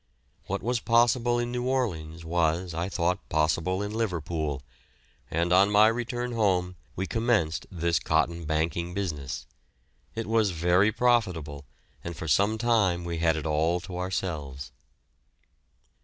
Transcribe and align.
What 0.47 0.63
was 0.63 0.79
possible 0.79 1.37
in 1.37 1.51
New 1.51 1.67
Orleans 1.67 2.25
was, 2.25 2.73
I 2.73 2.89
thought, 2.89 3.29
possible 3.29 3.83
in 3.83 3.93
Liverpool, 3.93 4.63
and 5.29 5.53
on 5.53 5.69
my 5.69 5.89
return 5.89 6.31
home 6.31 6.75
we 6.95 7.05
commenced 7.05 7.67
this 7.69 7.99
cotton 7.99 8.45
banking 8.45 8.95
business. 8.95 9.45
It 10.15 10.25
was 10.25 10.49
very 10.49 10.91
profitable, 10.91 11.65
and 12.03 12.15
for 12.17 12.27
some 12.27 12.57
time 12.57 13.05
we 13.05 13.19
had 13.19 13.35
it 13.35 13.45
all 13.45 13.79
to 13.81 13.99
ourselves. 13.99 14.71